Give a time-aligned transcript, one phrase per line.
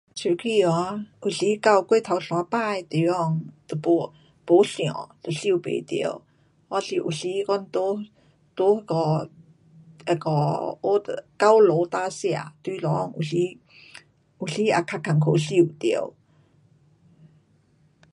[0.15, 4.13] 手机哦，有时到过头山芭的地方就没，
[4.47, 4.91] 没线。
[5.21, 6.23] 都收不到。
[6.67, 7.77] 还是有时我在，在
[8.65, 9.29] 那个，
[10.07, 12.81] 那个高楼大厦中间，
[13.15, 13.35] 有时，
[14.39, 16.13] 有时也较困苦收到。